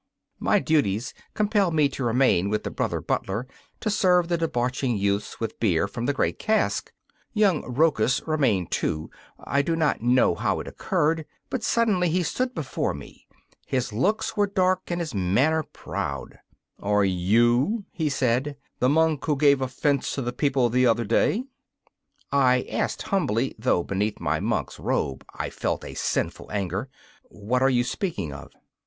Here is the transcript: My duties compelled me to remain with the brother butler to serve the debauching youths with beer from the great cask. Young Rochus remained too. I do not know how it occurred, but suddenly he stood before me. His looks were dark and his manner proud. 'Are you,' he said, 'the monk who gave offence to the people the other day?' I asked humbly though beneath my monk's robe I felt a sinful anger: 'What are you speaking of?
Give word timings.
My 0.39 0.57
duties 0.57 1.13
compelled 1.35 1.75
me 1.75 1.87
to 1.89 2.03
remain 2.03 2.49
with 2.49 2.63
the 2.63 2.71
brother 2.71 3.01
butler 3.01 3.47
to 3.81 3.91
serve 3.91 4.29
the 4.29 4.37
debauching 4.39 4.97
youths 4.97 5.39
with 5.39 5.59
beer 5.59 5.87
from 5.87 6.07
the 6.07 6.11
great 6.13 6.39
cask. 6.39 6.91
Young 7.33 7.61
Rochus 7.71 8.19
remained 8.25 8.71
too. 8.71 9.11
I 9.39 9.61
do 9.61 9.75
not 9.75 10.01
know 10.01 10.33
how 10.33 10.59
it 10.59 10.67
occurred, 10.67 11.27
but 11.51 11.61
suddenly 11.61 12.09
he 12.09 12.23
stood 12.23 12.55
before 12.55 12.95
me. 12.95 13.27
His 13.67 13.93
looks 13.93 14.35
were 14.35 14.47
dark 14.47 14.89
and 14.89 14.99
his 14.99 15.13
manner 15.13 15.61
proud. 15.61 16.39
'Are 16.79 17.05
you,' 17.05 17.85
he 17.91 18.09
said, 18.09 18.57
'the 18.79 18.89
monk 18.89 19.23
who 19.25 19.35
gave 19.35 19.61
offence 19.61 20.15
to 20.15 20.23
the 20.23 20.33
people 20.33 20.67
the 20.69 20.87
other 20.87 21.05
day?' 21.05 21.43
I 22.31 22.65
asked 22.71 23.03
humbly 23.03 23.53
though 23.59 23.83
beneath 23.83 24.19
my 24.19 24.39
monk's 24.39 24.79
robe 24.79 25.23
I 25.35 25.51
felt 25.51 25.85
a 25.85 25.93
sinful 25.93 26.51
anger: 26.51 26.89
'What 27.29 27.61
are 27.61 27.69
you 27.69 27.83
speaking 27.83 28.33
of? 28.33 28.51